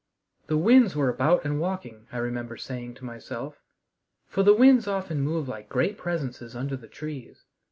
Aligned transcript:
The 0.47 0.57
winds 0.57 0.95
were 0.95 1.09
about 1.09 1.45
and 1.45 1.59
walking, 1.59 2.07
I 2.11 2.17
remember 2.17 2.57
saying 2.57 2.95
to 2.95 3.05
myself; 3.05 3.61
for 4.27 4.41
the 4.41 4.55
winds 4.55 4.87
often 4.87 5.21
move 5.21 5.47
like 5.47 5.69
great 5.69 5.95
presences 5.95 6.55
under 6.55 6.75
the 6.75 6.87
trees. 6.87 7.45